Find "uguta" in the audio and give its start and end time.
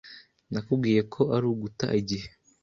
1.53-1.85